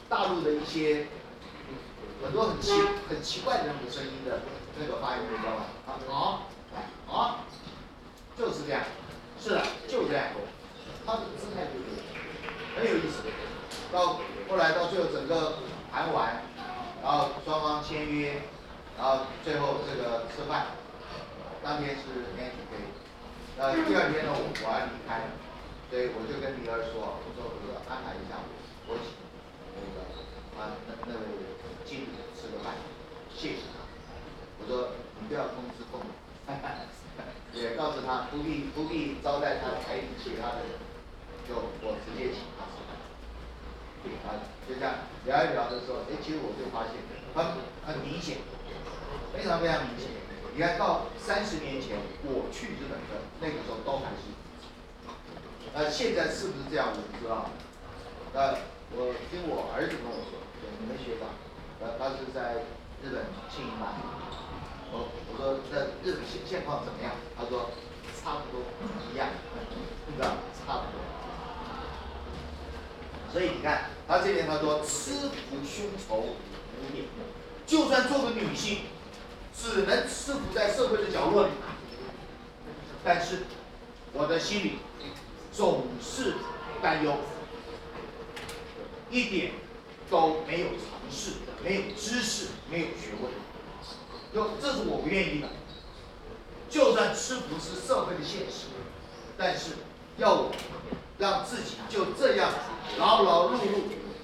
[0.09, 1.05] 大陆的一些
[2.23, 2.71] 很多很奇
[3.07, 4.39] 很奇怪的那种声音的
[4.79, 5.65] 那个发音，你知道吗？
[5.85, 6.47] 啊好，
[7.05, 7.45] 好，
[8.35, 8.81] 就是这样，
[9.39, 10.25] 是的，就这样，
[11.05, 12.01] 他的姿态就是
[12.75, 13.29] 很有意思的。
[13.91, 15.59] 到后来到最后整个
[15.91, 16.41] 谈完，
[17.03, 18.41] 然后双方签约，
[18.97, 20.67] 然后最后这个吃饭。
[21.63, 22.79] 当天是 N T K，
[23.59, 25.35] 呃，第二天呢，我我要离开了，
[25.91, 28.39] 所以我就跟女儿说，我说我说安排一下，
[28.87, 29.11] 我请
[29.75, 30.07] 那个
[30.55, 31.27] 啊那那位
[31.83, 32.71] 经理吃个饭，
[33.35, 33.83] 谢谢他。
[34.61, 36.07] 我说你不要通知父母，
[37.51, 40.79] 也告诉他不必不必招待他还有其他的人，
[41.43, 42.47] 就我直接请
[44.23, 44.93] 啊，就这样
[45.25, 47.01] 聊一聊的时候，哎，其实我就发现
[47.35, 48.37] 很很明显，
[49.33, 50.09] 非常非常明显。
[50.53, 54.33] 你看到三十年前我去日本的那个时候都还是，
[55.73, 57.51] 呃，现在是不是这样我不知道。
[58.33, 58.57] 呃，
[58.95, 60.41] 我听我儿子跟我说，
[60.79, 61.29] 你们学长，
[61.79, 62.65] 呃，他是在
[63.03, 63.93] 日本经营嘛。
[64.89, 67.11] 我我说那日本现现况怎么样？
[67.37, 67.69] 他说
[68.15, 68.65] 差不多
[69.11, 69.29] 一样，
[70.07, 71.16] 知道差不多。
[73.31, 77.05] 所以你看他这边他说吃苦胸愁无点，
[77.65, 78.79] 就算做个女性。
[79.59, 81.49] 只能吃苦在社会的角落里，
[83.03, 83.39] 但是
[84.13, 84.73] 我的心里
[85.51, 86.35] 总是
[86.79, 87.17] 担忧，
[89.09, 89.53] 一点
[90.11, 91.31] 都没有尝试，
[91.63, 93.31] 没有知识，没有学问，
[94.31, 95.47] 就这是我不愿意的。
[96.69, 98.67] 就算吃苦是社会的现实，
[99.39, 99.71] 但是
[100.17, 100.51] 要我
[101.17, 102.51] 让自己就这样
[102.97, 103.81] 劳劳碌碌，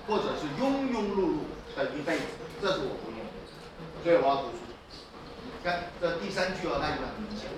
[0.08, 0.48] 或者是。
[0.62, 1.38] 庸庸碌碌
[1.76, 2.24] 的一辈子，
[2.62, 2.80] 这是。
[2.80, 3.26] 我不愿。
[4.04, 4.58] 所以我要读书。
[5.64, 7.50] 看这第三句哦，那就很明显。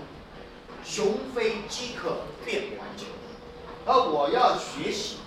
[0.84, 3.06] 雄飞饥渴遍环球，
[3.86, 5.18] 而我要学习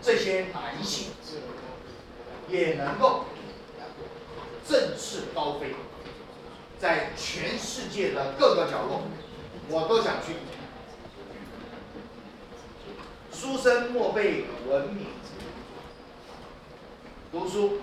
[0.00, 1.08] 这些男性
[2.48, 3.26] 也能够
[4.66, 5.74] 振翅高飞，
[6.78, 9.02] 在全世界的各个角落，
[9.68, 10.32] 我都想去。
[13.38, 15.06] 书生莫被文明
[17.30, 17.78] 读书。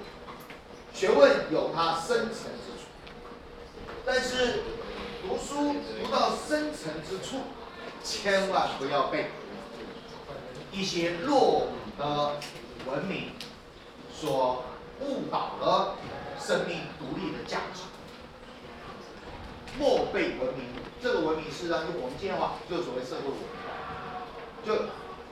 [0.94, 2.88] 学问有它深层之处，
[4.06, 4.64] 但是
[5.22, 7.38] 读书读到深层之处，
[8.04, 9.28] 千万不要被
[10.74, 12.34] 一些落伍的
[12.86, 13.32] 文明
[14.14, 14.64] 所
[15.02, 15.96] 误导了
[16.40, 17.82] 生命独立的价值。
[19.78, 20.66] 莫被文明，
[21.02, 23.48] 这个文明是让用我们今天话，就所谓社会文明，
[24.66, 24.86] 就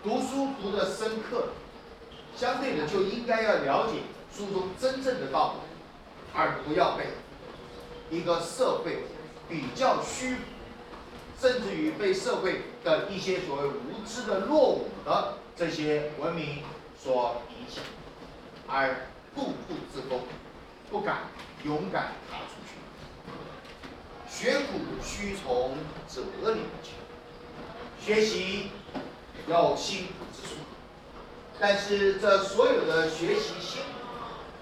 [0.04, 1.50] 读书读的深刻，
[2.36, 4.00] 相对的就应该要了解。
[4.36, 5.60] 书中真正的道理，
[6.34, 7.06] 而不要被
[8.10, 9.04] 一个社会
[9.48, 10.38] 比较虚，
[11.40, 16.64] 甚至于被社会的一些所谓无知的落伍的这些文明
[17.00, 17.84] 所影响，
[18.68, 20.20] 而固步自封，
[20.90, 21.28] 不敢
[21.64, 22.74] 勇敢踏出去。
[24.28, 25.78] 学古须从
[26.08, 26.24] 哲
[26.54, 26.94] 理去，
[28.04, 28.72] 学习
[29.48, 30.56] 要辛苦之处，
[31.60, 33.88] 但是这所有的学习辛苦。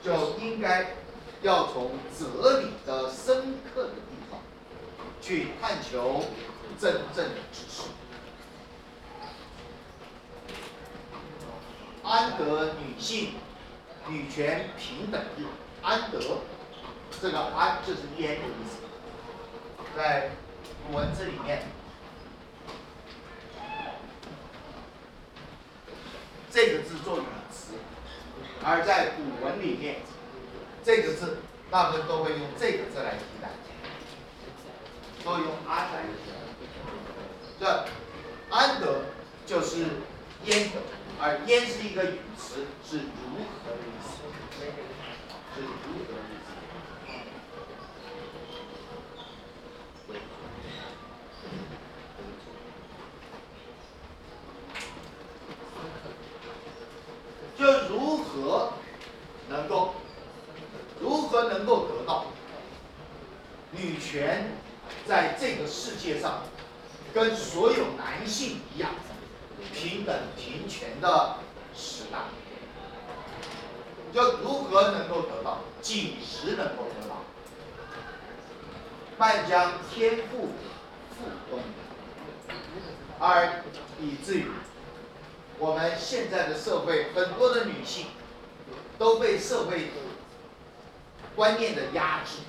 [0.03, 0.95] 就应该
[1.43, 4.39] 要从哲理的深刻的地方
[5.21, 6.25] 去探求
[6.79, 7.84] 真正的知识。
[12.03, 13.36] 安得女性
[14.07, 15.45] 女权平等日，
[15.84, 16.19] 安得
[17.21, 18.77] 这个安就是焉的意思，
[19.95, 20.32] 在
[20.88, 21.61] 古文字里面，
[26.52, 27.74] 这个字做语词。
[28.64, 30.02] 而在古文里面，
[30.84, 31.39] 这个字
[31.70, 33.49] 大部分都会用这个字来替代，
[35.24, 36.36] 都用安来替代。
[37.60, 37.86] 这
[38.49, 39.06] 安得
[39.45, 39.86] 就是
[40.45, 40.82] 焉得，
[41.20, 44.10] 而焉是一个语词，是如何的意思，
[45.56, 45.68] 是如
[46.06, 46.52] 何的意思。
[57.58, 58.74] 就如何
[59.47, 59.93] 能够，
[60.99, 62.26] 如何能够得到
[63.70, 64.51] 女权
[65.07, 66.41] 在这个世界上
[67.14, 68.91] 跟所有男性一样
[69.74, 71.38] 平等平权的
[71.74, 72.18] 时代，
[74.14, 77.24] 就如何能够得到，几时能够得到？
[79.18, 80.49] 漫江天赋
[81.16, 81.62] 附东，
[83.18, 83.64] 而
[83.97, 84.45] 以至于
[85.57, 88.07] 我们现在的社会很多的女性
[88.97, 89.91] 都被社会
[91.34, 92.39] 观念的压制，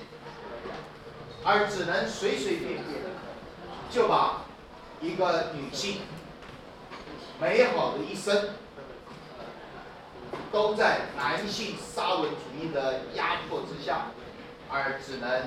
[1.45, 3.01] 而只能随随便便
[3.89, 4.43] 就把
[5.01, 6.01] 一个女性
[7.39, 8.49] 美好的一生
[10.51, 14.07] 都在男性沙文主义的压迫之下，
[14.69, 15.41] 而只能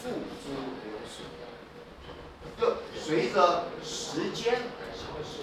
[0.00, 0.08] 付
[0.42, 0.50] 诸
[0.84, 1.26] 流水，
[2.58, 4.54] 就随着时间
[4.94, 5.42] 消失。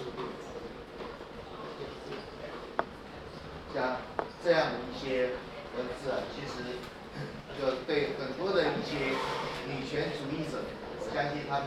[3.72, 3.96] 像
[4.44, 5.30] 这样的一些
[5.76, 6.78] 文字啊，其实
[7.58, 9.14] 就对很多的一些
[9.66, 10.58] 女权主义者，
[10.98, 11.66] 我相信他们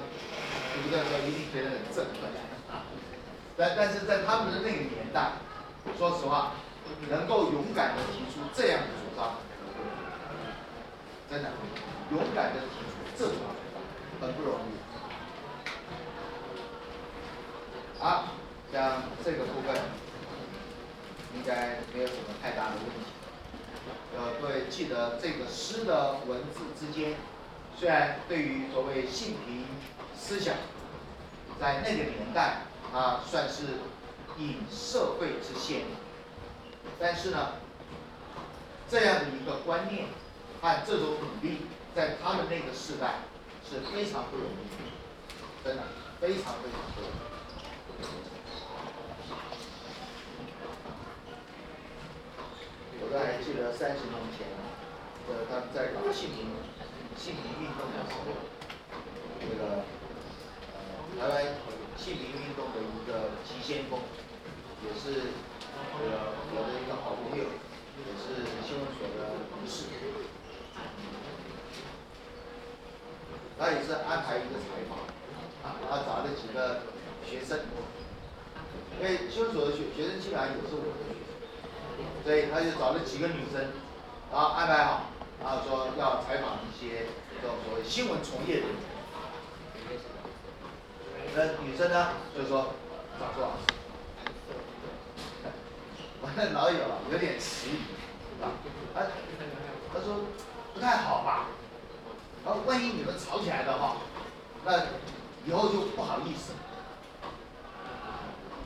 [0.74, 2.30] 读的时候一定觉得很振奋
[2.70, 2.84] 啊。
[3.56, 5.32] 但但是在他们的那个年代，
[5.98, 6.54] 说实话，
[7.10, 9.36] 能够勇敢的提出这样的主张，
[11.30, 11.50] 真的
[12.12, 13.40] 勇敢的提出这种主
[13.74, 13.82] 张，
[14.22, 14.70] 很不容易。
[18.04, 18.32] 啊，
[18.72, 19.76] 像这个部分。
[21.36, 23.17] 应该没有什么太大的问题。
[24.70, 27.16] 记得这个诗的文字之间，
[27.78, 29.66] 虽然对于所谓性平
[30.18, 30.56] 思想，
[31.60, 32.64] 在那个年代
[32.94, 33.64] 啊算是
[34.38, 35.82] 引社会之先，
[37.00, 37.54] 但是呢，
[38.90, 40.08] 这样的一个观念
[40.62, 41.62] 和这种努力，
[41.96, 43.22] 在他们那个时代
[43.68, 45.84] 是非常不容易的，真的
[46.20, 47.37] 非常非常不容易。
[53.18, 54.46] 我还记得三十年前，
[55.26, 56.54] 呃，他们在搞性平
[57.18, 58.30] 性平运动的时候，
[59.42, 59.82] 这个
[60.70, 60.78] 呃
[61.18, 61.58] 台湾
[61.98, 63.98] 性平运动的一个急先锋，
[64.86, 65.34] 也是
[65.98, 67.58] 这个我的一个好朋友，
[67.98, 69.90] 也是新闻所的同事，
[73.58, 75.10] 他也是安排一个采访，
[75.90, 76.86] 他找了几个
[77.26, 77.66] 学生，
[79.02, 81.27] 因为新闻所的学学生基本上也是我的学生。
[82.24, 83.72] 所以他就找了几个女生，
[84.32, 85.04] 然后安排好，
[85.44, 87.06] 然后说要采访一些
[87.42, 88.66] 这种所谓新闻从业人。
[91.36, 92.74] 那女生呢就说
[93.20, 93.64] 找朱老师，
[96.22, 98.52] 我那老友啊有点迟疑，啊，
[98.94, 99.02] 他
[99.94, 100.26] 他说
[100.74, 101.48] 不太好吧，
[102.44, 103.98] 然后万一你们吵起来的话，
[104.66, 104.88] 那
[105.46, 106.54] 以后就不好意思。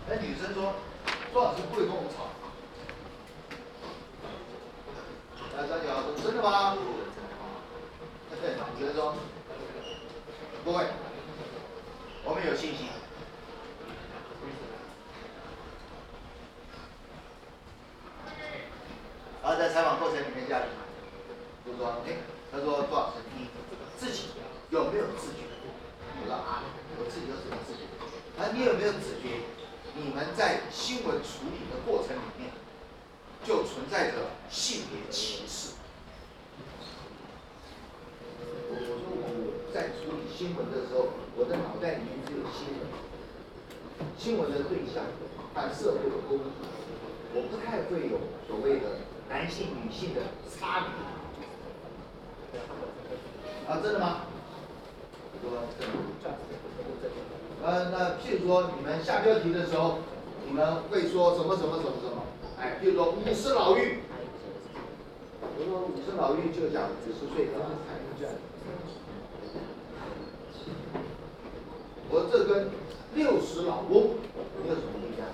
[0.07, 0.75] 那女生说
[1.33, 2.27] 朱老师不会跟我吵。
[5.53, 6.75] 那张姐说：“真的吗？”
[8.41, 9.13] 对，女生说
[10.63, 10.85] ：“不会，
[12.23, 12.87] 我们有信心。”
[19.43, 20.65] 然后在采访过程里面，家里
[21.65, 22.17] 就说：“哎，
[22.51, 23.49] 他说朱老师，你
[23.97, 24.29] 自己
[24.69, 25.43] 有没有自觉？”
[26.23, 26.63] 我说：“啊，
[26.97, 27.83] 我自己有什么自觉？
[28.41, 29.43] 啊，你有没有自觉？
[29.95, 32.49] 你们在新闻处理的过程里面？”
[33.43, 34.17] 就存在着
[34.51, 35.73] 性别歧视。
[38.69, 42.85] 我我说我在处理新闻的时候，我的脑袋里面只有新闻，
[44.15, 45.09] 新闻的对象
[45.55, 46.41] 和社会的公益，
[47.33, 50.85] 我不太会有所谓的男性女性的差
[52.53, 52.61] 别。
[53.67, 54.21] 啊，真的吗？
[55.41, 55.89] 我说真
[56.21, 56.29] 的。
[57.63, 59.97] 呃，那譬如说你们下标题的时候，
[60.45, 62.21] 你们会说什么什么什么什么？
[62.61, 63.95] 哎，比如说五十老妪，
[65.41, 67.53] 我说五十老妪就讲五十岁的
[67.89, 68.29] 财政。
[72.11, 72.69] 我这跟
[73.15, 74.13] 六十老翁
[74.61, 75.25] 没有什么不一样。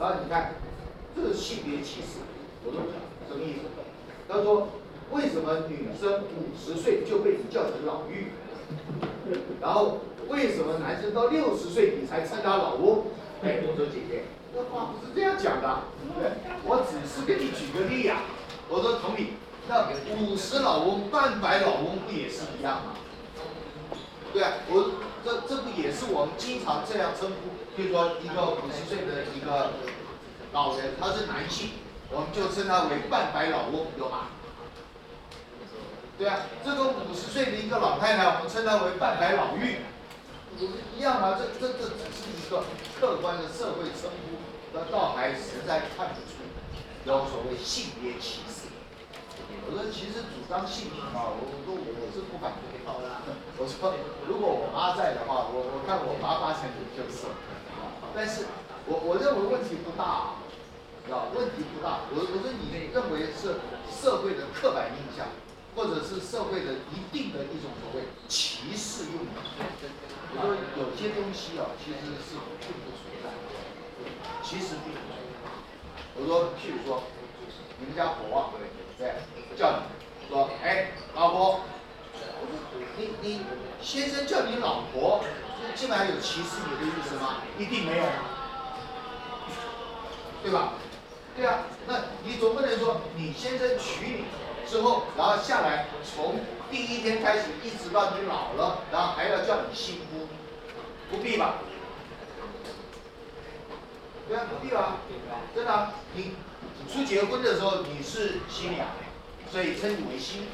[0.00, 0.54] 然后你看，
[1.14, 2.18] 这个性别歧视，
[2.64, 2.80] 我说
[3.28, 3.60] 什么意思？
[4.28, 4.68] 他说
[5.12, 8.34] 为什么女生五十岁就被你叫成老妪？
[9.60, 9.98] 然后
[10.28, 13.04] 为什么男生到六十岁你才称他老翁？
[13.44, 14.24] 哎，我说姐姐。
[14.52, 15.84] 这话不是这样讲的，
[16.66, 18.22] 我只是给你举个例呀。
[18.68, 19.34] 我说同理，
[19.68, 22.98] 那五十老翁、半百老翁不也是一样吗？
[24.32, 27.54] 对啊，我这这不也是我们经常这样称呼？
[27.76, 29.74] 比如说一个五十岁的一个
[30.52, 31.70] 老人，他是男性，
[32.10, 34.26] 我们就称他为半百老翁，有吗？
[36.18, 39.78] 对啊，这个五十岁的一个老太太，我们称她为半百老妪，
[40.50, 40.66] 不是
[40.98, 41.38] 一样吗？
[41.38, 42.64] 这这这只是一个
[42.98, 44.42] 客观的社会称呼，
[44.74, 46.42] 那倒还实在看不出
[47.06, 48.59] 有所谓性别歧视。
[49.70, 52.90] 我说其实主张性平啊，我我说我是不反对的。
[53.54, 53.94] 我说
[54.26, 57.30] 如果我妈在的话，我我看我妈八成也就是，
[58.10, 58.50] 但是
[58.90, 60.34] 我我认为问题不大，
[61.14, 62.10] 啊，问题不大。
[62.10, 65.30] 我我说你认为是社会的刻板印象，
[65.78, 69.30] 或者是社会的一定的一种所谓歧视用语。
[70.34, 73.30] 我说有些东西啊，其实是并不存在，
[74.42, 75.38] 其实并不存在。
[76.18, 77.06] 我说譬如说，
[77.78, 78.66] 你们家婆对
[79.00, 79.14] 对
[79.56, 81.60] 叫你说，哎，老婆。
[82.98, 83.40] 你你
[83.80, 85.24] 先生叫你老婆，
[85.74, 87.36] 基本上有歧视你的意思吗？
[87.58, 88.04] 一定没有，
[90.42, 90.74] 对吧？
[91.34, 91.94] 对啊，那
[92.24, 94.24] 你总不能说你先生娶你
[94.68, 96.40] 之后，然后下来从
[96.70, 100.28] 第一天开始一直到你老了，然后还要叫你新夫，
[101.10, 101.54] 不必吧？
[104.28, 104.98] 对啊，不必吧？
[105.54, 106.34] 真的，你
[106.92, 108.88] 初结婚的时候你是新娘，
[109.52, 110.48] 所以称你为新妇。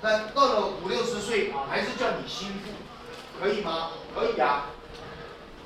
[0.00, 2.70] 那到了五六十岁还是叫你新妇，
[3.38, 3.90] 可以吗？
[4.14, 4.70] 可以啊，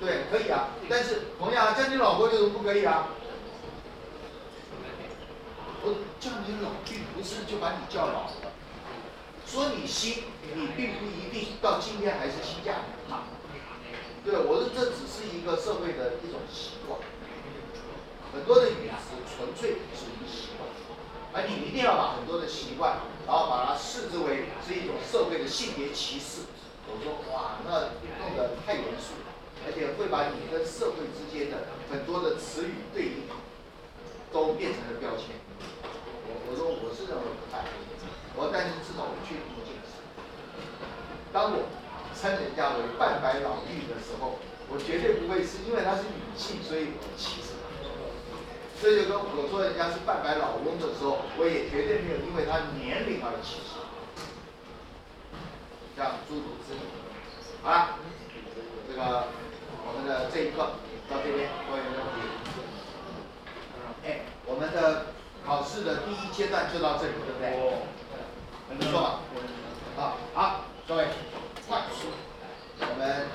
[0.01, 0.70] 对，可以啊。
[0.89, 3.09] 但是同样叫你老婆就是不可以啊。
[5.83, 8.53] 我叫你老并不是就把你叫老了，
[9.47, 10.24] 说你新，
[10.55, 13.28] 你并不一定到今天还是新嫁的啊。
[14.24, 16.99] 对，我说这只是一个社会的一种习惯，
[18.33, 20.68] 很多的语词纯粹是一习惯，
[21.33, 22.99] 而你一定要把很多的习惯。
[23.26, 26.51] 然后把它视之为是一种社会的性别歧视，
[26.91, 29.14] 我说哇，那弄得太严肃，
[29.62, 33.31] 而且会把你跟社会之间的很多的词语对应，
[34.33, 35.39] 都变成了标签。
[36.26, 37.70] 我我说我是认为不太好，
[38.35, 40.03] 我但是至少我确定一件事，
[41.31, 41.70] 当我
[42.18, 47.59] 称人家为半白老妪的时候，我绝对不会是因为她是女性，所以我歧视。
[48.83, 53.76] 这就跟我说人家是半白老翁的时候，我也绝对没有因为他年龄而歧视，
[55.95, 56.81] 像诸如此类。
[57.62, 57.99] 好了，
[58.89, 59.28] 这个
[59.85, 62.24] 我们的这一课到这边，各位有没有问题？
[64.03, 65.12] 哎，我们的
[65.45, 67.53] 考试的第一阶段就到这里，对不对？
[68.78, 69.20] 不错吧？
[69.95, 71.05] 好，好，各位，
[71.68, 72.09] 快速，
[72.81, 73.28] 我们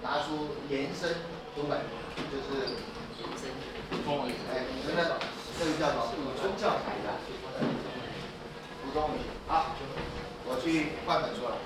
[0.00, 1.16] 拿出延伸
[1.54, 1.78] 读本，
[2.32, 2.88] 就是。
[3.90, 5.18] 哎，真的，
[5.58, 7.06] 这个叫做补充教材的，
[8.84, 9.18] 补充语。
[9.48, 9.74] 好，
[10.46, 11.56] 我去换本书了。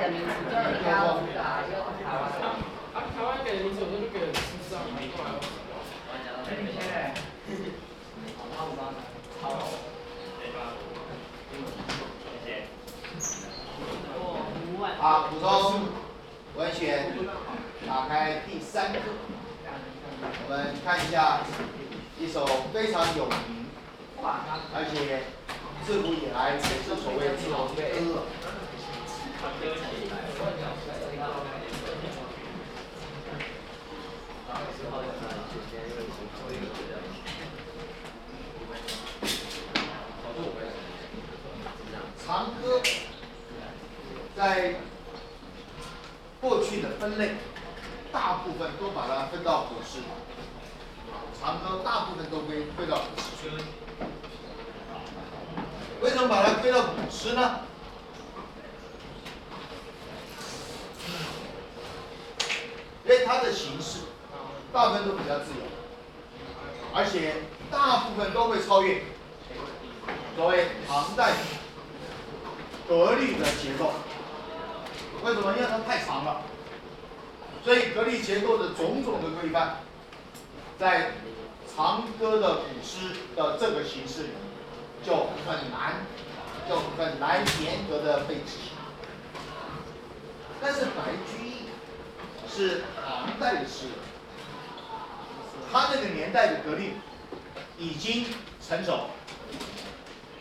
[0.00, 1.32] 的名字叫什么？
[2.92, 5.26] 啊，台湾给的名字我都是给的新上没过来。
[6.46, 7.14] 哎，你现在，
[8.36, 8.80] 好吗？
[9.42, 9.44] 好。
[14.98, 15.46] 好，补充
[16.58, 17.12] 我们选，
[17.86, 18.98] 打开第三课，
[20.22, 21.42] 我们看一下
[22.18, 23.66] 一首非常有名，
[24.72, 25.24] 而且
[25.84, 28.24] 自古以来也是所谓长歌。
[42.26, 42.80] 长歌
[44.34, 44.76] 在。
[46.48, 47.32] 过去的分类，
[48.12, 49.98] 大部分都把它分到古诗，
[51.40, 53.50] 长歌大部分都归归到古诗。
[56.00, 57.62] 为什么把它归到古诗呢？
[63.02, 64.02] 因为它的形式
[64.72, 65.66] 大部分都比较自由，
[66.94, 67.42] 而且
[67.72, 69.02] 大部分都会超越
[70.36, 71.32] 所谓唐代
[72.88, 73.90] 格律的结构。
[75.26, 75.52] 为什么？
[75.56, 76.42] 因为它太长了，
[77.64, 79.78] 所以格律结构的种种的规范，
[80.78, 81.14] 在
[81.74, 84.28] 长歌的古诗的这个形式里，
[85.04, 86.06] 就很难，
[86.68, 88.70] 就很难严格的被执行。
[90.60, 91.54] 但是白居易
[92.48, 93.94] 是唐代的诗人，
[95.72, 96.92] 他那个年代的格律
[97.76, 98.26] 已经
[98.64, 99.10] 成熟，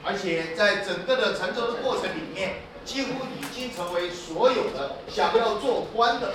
[0.03, 2.57] 而且在整个的成熟的过程里面。
[2.85, 6.33] 几乎已经成为所有的想要做官的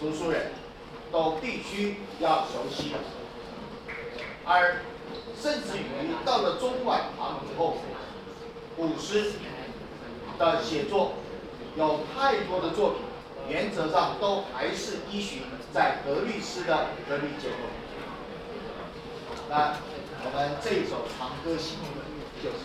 [0.00, 0.52] 读书人
[1.12, 2.98] 都必须要熟悉的。
[4.44, 4.76] 而
[5.40, 7.78] 甚至于到了中晚唐以后，
[8.76, 9.32] 古诗
[10.38, 11.14] 的写作
[11.76, 13.00] 有太多的作品，
[13.48, 17.54] 原则上都还是依循在格律诗的格律结构。
[19.48, 19.76] 那
[20.24, 21.78] 我们这首长歌行
[22.42, 22.56] 就是，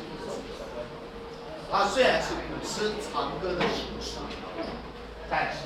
[1.71, 4.19] 它虽然是古诗长歌的形式，
[5.29, 5.59] 但是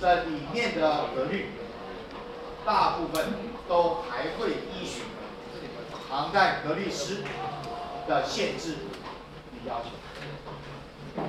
[0.00, 1.50] 这里面的格律
[2.64, 3.26] 大部分
[3.68, 5.04] 都还会依循
[6.08, 7.22] 唐代格律诗
[8.08, 8.76] 的限制
[9.54, 11.22] 与要求。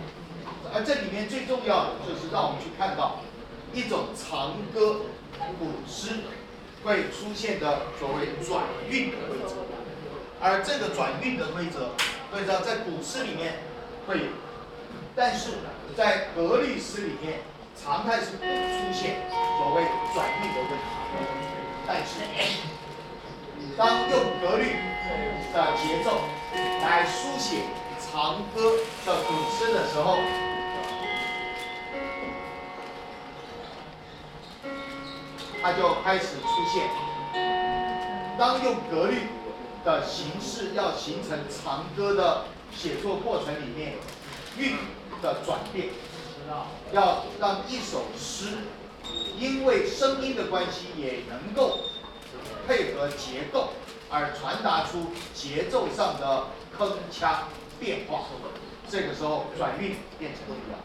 [0.74, 3.20] 而这里面最重要的就是让我们去看到
[3.74, 5.02] 一种长歌
[5.60, 6.22] 古诗
[6.84, 9.56] 会出现的所谓转韵的规则，
[10.42, 11.92] 而这个转韵的规则，
[12.32, 13.60] 规则在古诗里面
[14.06, 14.26] 会有，
[15.16, 15.52] 但是
[15.96, 17.40] 在格律诗里面
[17.76, 19.22] 常态是不出现
[19.58, 19.84] 所谓
[20.14, 20.84] 转韵的问题，
[21.88, 22.20] 但是
[23.78, 24.76] 当用格律
[25.54, 26.22] 的节奏
[26.82, 27.64] 来书写
[28.00, 28.74] 长歌
[29.06, 30.18] 的古诗的时候，
[35.62, 36.90] 它就开始出现。
[38.38, 39.28] 当用格律
[39.86, 42.46] 的形式要形成长歌的
[42.76, 43.94] 写作过程里面，
[44.58, 44.78] 韵
[45.22, 45.88] 的转变，
[46.92, 48.58] 要让一首诗
[49.40, 51.80] 因为声音的关系也能够
[52.68, 53.70] 配合结构
[54.10, 56.48] 而传达出节奏上的
[56.78, 57.44] 铿锵
[57.80, 58.26] 变化。
[58.90, 60.78] 这个时候转韵变成重要。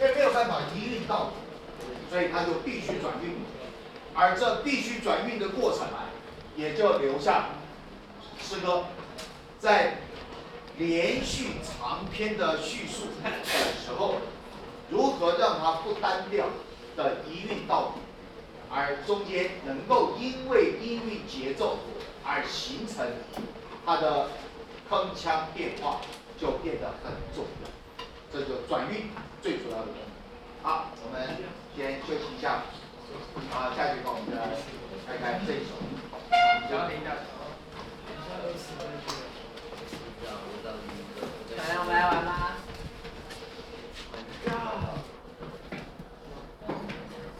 [0.00, 1.32] 因为没有办法一韵到底，
[2.10, 3.36] 所以他就必须转运，
[4.14, 6.08] 而这必须转运的过程啊，
[6.56, 7.50] 也就留下
[8.40, 8.84] 诗歌
[9.58, 9.98] 在
[10.78, 14.14] 连续长篇的叙述的时候，
[14.88, 16.46] 如何让它不单调
[16.96, 18.00] 的一韵到底，
[18.70, 21.76] 而中间能够因为音韵节奏
[22.24, 23.06] 而形成
[23.84, 24.30] 它的
[24.88, 26.00] 铿锵变化，
[26.40, 27.68] 就变得很重要。
[28.32, 29.10] 这就转运
[29.42, 30.11] 最主要的东西。
[30.62, 31.26] 好我们
[31.76, 32.62] 先休息一下。
[33.50, 34.36] 啊下节课我们的
[35.08, 35.74] 来看看这一首。
[36.70, 37.10] 小点一下
[41.56, 42.52] 小亮我们来玩吗